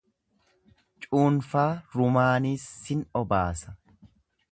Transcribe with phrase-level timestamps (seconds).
[1.09, 1.67] Cuunfaa
[1.99, 3.75] rumaaniis sin obaasa.